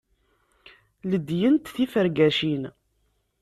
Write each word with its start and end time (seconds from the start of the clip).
Ledyent 1.09 1.65
tifergacin. 1.73 2.63